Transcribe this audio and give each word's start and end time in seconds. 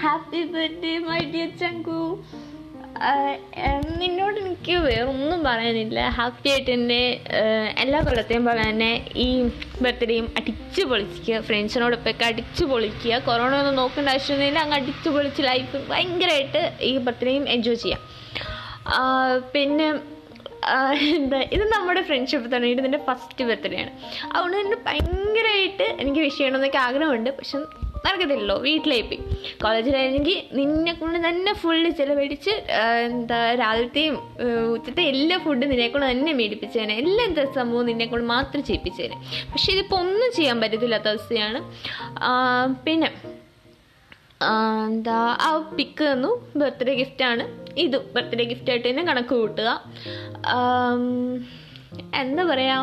Happy 0.00 0.40
birthday 0.54 0.94
my 1.08 1.20
dear 1.34 1.50
ചങ്കു. 1.60 2.00
നിന്നോട് 4.00 4.36
എനിക്ക് 4.42 4.74
വേറൊന്നും 4.86 5.38
പറയാനില്ല. 5.46 6.00
ഹാപ്പി 6.18 6.48
ആയിട്ട് 6.52 6.68
തന്നെ 6.72 7.00
എല്ലാ 7.82 7.98
കൊല്ലത്തെയും 8.06 8.44
പോലെ 8.48 8.62
തന്നെ 8.68 8.90
ഈ 9.24 9.28
ബർത്ത്ഡേയും 9.84 10.26
അടിച്ച് 10.38 10.82
പൊളിക്കുക 10.90 11.40
ഫ്രണ്ട്സിനോടൊപ്പമൊക്കെ 11.48 12.26
അടിച്ച് 12.30 12.64
പൊളിക്കുക. 12.72 13.18
കൊറോണ 13.28 13.52
ഒന്നും 13.60 13.78
നോക്കേണ്ട 13.80 14.08
ആവശ്യമൊന്നുമില്ല. 14.14 14.60
അങ്ങ് 14.64 14.76
അടിച്ച് 14.80 15.08
പൊളിച്ച് 15.16 15.44
ലൈഫ് 15.50 15.78
ഭയങ്കരമായിട്ട് 15.92 16.62
ഈ 16.90 16.92
ബർത്ത്ഡേയും 17.06 17.46
എൻജോയ് 17.54 17.80
ചെയ്യാം. 17.84 18.02
പിന്നെ 19.54 19.88
എന്താ 21.16 21.40
ഇത് 21.56 21.64
നമ്മുടെ 21.72 22.02
ഫ്രണ്ട്ഷിപ്പ് 22.10 22.46
തുടങ്ങിയിട്ട് 22.52 22.82
ഇതിന്റെ 22.82 23.00
ഫസ്റ്റ് 23.08 23.44
ബർത്ത്ഡേ 23.48 23.78
ആണ്. 23.84 23.92
അതുകൊണ്ട് 24.32 24.56
തന്നെ 24.60 24.78
ഭയങ്കരമായിട്ട് 24.88 25.88
എനിക്ക് 26.04 26.20
വിഷ് 26.26 26.42
ആഗ്രഹമുണ്ട്. 26.86 27.30
പക്ഷെ 27.38 27.58
നടക്കത്തില്ലല്ലോ 28.06 28.56
വീട്ടിലേക്ക് 28.66 29.08
പോയി 29.10 29.20
കോളേജിലായിരുന്നെങ്കിൽ 29.62 30.36
നിന്നെ 30.58 30.92
കൊണ്ട് 31.00 31.18
തന്നെ 31.26 31.52
ഫുള്ള് 31.62 31.90
ചിലവഴിച്ച് 31.98 32.54
എന്താ 33.06 33.38
രാവിലത്തെയും 33.60 34.16
ഉച്ചത്തെ 34.74 35.04
എല്ലാ 35.12 35.36
ഫുഡും 35.44 35.68
നിന്നെ 35.72 35.88
കൊണ്ട് 35.88 36.06
തന്നെ 36.10 36.32
മേടിപ്പിച്ചേനെ. 36.40 36.94
എല്ലാ 37.02 37.44
സംഭവവും 37.58 37.86
നിന്നെ 37.90 38.06
കൊണ്ട് 38.12 38.26
മാത്രം 38.34 38.64
ചെയ്യിപ്പിച്ചേനെ. 38.68 39.16
പക്ഷെ 39.52 39.68
ഇതിപ്പോൾ 39.76 40.00
ഒന്നും 40.04 40.30
ചെയ്യാൻ 40.38 40.58
പറ്റത്തില്ലാത്ത 40.64 41.08
അവസ്ഥയാണ്. 41.14 41.60
പിന്നെ 42.86 43.10
എന്താ 44.86 45.18
ആ 45.46 45.50
പിക്ക് 45.76 46.04
തന്നു. 46.10 46.30
ബർത്ത്ഡേ 46.60 46.94
ഗിഫ്റ്റാണ് 47.00 47.44
ഇത് 47.84 47.96
ബർത്ത്ഡേ 48.14 48.44
ഗിഫ്റ്റായിട്ട് 48.50 48.86
തന്നെ 48.88 49.04
കണക്ക് 49.10 49.34
കൂട്ടുക. 49.40 49.70
എന്താ 52.22 52.42
പറയാ? 52.50 52.76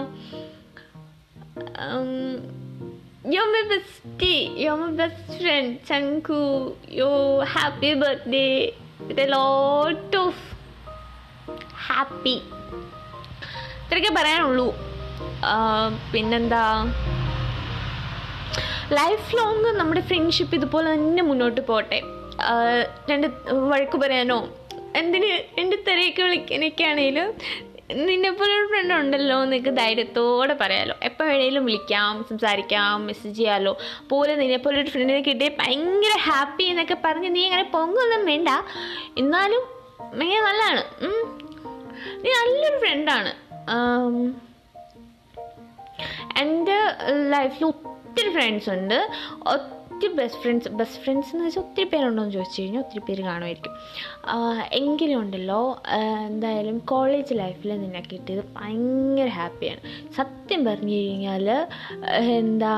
Yo 3.29 3.41
my 3.53 3.61
bestie 3.71 4.35
yo 4.63 4.75
my 4.75 4.91
best 4.99 5.33
friend 5.39 5.73
Chanku 5.89 6.39
yo 6.99 7.09
happy 7.55 7.91
birthday 8.01 8.53
with 9.07 9.19
a 9.25 9.27
lot 9.33 10.15
of 10.21 10.33
happy. 11.89 12.35
ഇത്രയൊക്കെ 13.83 14.11
പറയാനുള്ളൂ. 14.17 14.65
പിന്നെന്താ? 16.13 16.63
ലൈഫ് 18.99 19.29
ലോങ് 19.37 19.71
നമ്മുടെ 19.81 20.01
ഫ്രണ്ട്ഷിപ്പ് 20.01 20.55
ഇതുപോലെ 20.55 20.87
തന്നെ 20.93 21.23
മുന്നോട്ട് 21.23 21.61
പോട്ടെ. 21.69 22.01
രണ്ട് 23.11 23.27
വഴക്ക് 23.71 23.97
പറയാനോ? 23.97 24.39
എന്തിന് 24.95 25.31
രണ്ട് 25.59 25.75
തെരയൊക്കെ 25.87 26.21
വിളിക്കാനൊക്കെ 26.23 26.83
ആണെങ്കിലും 26.83 27.29
നിന്നെപ്പോലെ 28.07 28.51
ഒരു 28.59 28.67
ഫ്രണ്ട് 28.71 28.93
ഉണ്ടല്ലോ 28.93 29.37
നിനക്ക് 29.45 29.71
ധൈര്യത്തോടെ 29.79 30.53
പറയാലോ. 30.61 30.95
എപ്പോൾ 31.07 31.25
വേണേലും 31.31 31.63
വിളിക്കാം 31.67 32.13
സംസാരിക്കാം 32.29 33.05
മെസ്സേജ് 33.07 33.35
ചെയ്യാമല്ലോ 33.39 33.73
പോലെ 34.11 34.33
നിന്നെപ്പോലെ 34.41 34.77
ഒരു 34.83 34.91
ഫ്രണ്ടിനെ 34.93 35.21
കിട്ടിയ 35.27 35.49
ഭയങ്കര 35.61 36.15
ഹാപ്പി 36.27 36.67
എന്നൊക്കെ 36.73 36.97
പറഞ്ഞ് 37.05 37.31
നീ 37.35 37.43
അങ്ങനെ 37.49 37.65
പൊങ്ങൊന്നും 37.75 38.23
വേണ്ട. 38.31 38.49
എന്നാലും 39.21 39.63
ഭയങ്കര 40.19 40.41
നല്ലതാണ്. 40.49 40.83
നീ 42.23 42.29
നല്ലൊരു 42.39 42.79
ഫ്രണ്ടാണ് 42.85 43.33
എന്റെ 46.41 46.79
ലൈഫിൽ 47.33 47.65
ഒത്തിരി 47.65 48.29
ഫ്രണ്ട്സ് 48.37 48.69
ഉണ്ട്. 48.69 48.99
ഒത്തിരി 50.01 50.15
ബെസ്റ്റ് 50.19 50.39
ഫ്രണ്ട്സ് 50.43 50.69
ബെസ്റ്റ് 50.77 50.99
ഫ്രണ്ട്സ് 51.03 51.29
എന്ന് 51.33 51.43
വെച്ചാൽ 51.45 51.61
ഒത്തിരി 51.61 51.85
പേരുണ്ടോ 51.89 52.21
എന്ന് 52.21 52.33
ചോദിച്ചു 52.35 52.61
കഴിഞ്ഞാൽ 52.61 52.81
ഒത്തിരി 52.81 53.01
പേര് 53.07 53.21
കാണുമായിരിക്കും. 53.27 53.73
എങ്കിലും 54.79 55.17
ഉണ്ടല്ലോ 55.23 55.59
എന്തായാലും 56.27 56.77
കോളേജ് 56.91 57.35
ലൈഫിൽ 57.39 57.71
നിന്നെ 57.81 58.01
കിട്ടിയത് 58.11 58.41
ഭയങ്കര 58.55 59.27
ഹാപ്പിയാണ് 59.35 59.81
സത്യം 60.17 60.61
പറഞ്ഞു 60.65 60.95
കഴിഞ്ഞാൽ 61.01 61.45
എന്താ 62.39 62.73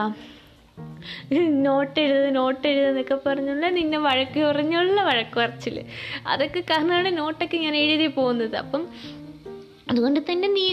നോട്ട് 1.68 1.98
എഴുത് 2.06 2.28
നോട്ട് 2.36 2.66
എഴുത് 2.72 2.90
എന്നൊക്കെ 2.90 3.20
പറഞ്ഞുള്ള 3.26 3.70
നിന്നെ 3.80 4.02
വഴക്ക് 4.08 4.40
കുറഞ്ഞുള്ള 4.48 5.00
വഴക്ക് 5.10 5.36
പറച്ചിൽ 5.40 5.80
അതൊക്കെ 6.28 6.64
കാരണമാണ് 6.72 7.18
നോട്ടൊക്കെ 7.18 7.60
ഞാൻ 7.66 7.78
എഴുതി 7.84 8.10
പോകുന്നത്. 8.20 8.58
അപ്പം 8.64 8.86
അതുകൊണ്ട് 9.90 10.20
തന്നെ 10.32 10.50
നീ 10.58 10.68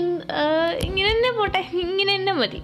ഇങ്ങനെ 0.88 1.08
തന്നെ 1.14 1.32
പോട്ടെ 1.38 1.62
ഇങ്ങനെ 1.86 2.10
തന്നെ 2.16 2.34
മതി. 2.42 2.62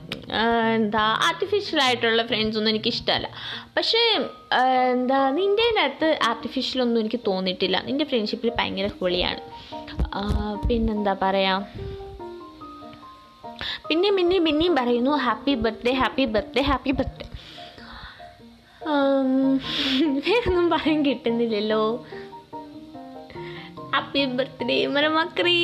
എന്താ 0.77 1.03
ആർട്ടിഫിഷ്യൽ 1.27 1.81
ആയിട്ടുള്ള 1.81 2.23
ഫ്രണ്ട്സ് 2.27 2.59
ഒന്നും 2.59 2.71
എനിക്ക് 2.71 2.91
ഇഷ്ടമല്ല 2.95 3.29
പക്ഷേ 3.77 4.01
എന്താ 4.93 5.19
നിന്റെ 5.31 5.67
അകത്ത് 5.73 6.09
ആർട്ടിഫിഷ്യൽ 6.23 6.83
ഒന്നും 6.83 7.01
എനിക്ക് 7.01 7.21
തോന്നിയിട്ടില്ല. 7.27 7.77
നിന്റെ 7.89 8.05
ഫ്രണ്ട്ഷിപ്പിൽ 8.05 8.53
ഭയങ്കര 8.59 8.89
പൊളിയാണ് 9.03 9.43
പിന്നെന്താ 10.69 11.15
പറയാ? 11.23 11.55
പിന്നെ 13.89 14.09
പിന്നെയും 14.17 14.45
പിന്നെയും 14.45 14.75
പറയുന്നു 14.77 15.13
happy 15.27 15.55
birthday 15.65 15.93
happy 16.03 16.25
birthday 16.25 16.63
happy 16.71 16.91
birthday 17.01 17.27
വേറൊന്നും 20.27 20.67
പറയാൻ 20.71 20.99
കിട്ടുന്നില്ലല്ലോ. 21.07 21.83
Happy 23.95 24.25
birthday 24.39 24.77
മരമക്രീ. 24.97 25.57